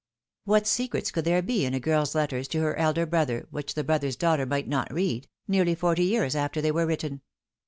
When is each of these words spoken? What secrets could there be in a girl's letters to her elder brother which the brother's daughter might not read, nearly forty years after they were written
What 0.45 0.65
secrets 0.65 1.11
could 1.11 1.25
there 1.25 1.43
be 1.43 1.63
in 1.63 1.75
a 1.75 1.79
girl's 1.79 2.15
letters 2.15 2.47
to 2.47 2.61
her 2.61 2.75
elder 2.75 3.05
brother 3.05 3.45
which 3.51 3.75
the 3.75 3.83
brother's 3.83 4.15
daughter 4.15 4.47
might 4.47 4.67
not 4.67 4.91
read, 4.91 5.27
nearly 5.47 5.75
forty 5.75 6.05
years 6.05 6.35
after 6.35 6.59
they 6.59 6.71
were 6.71 6.87
written 6.87 7.21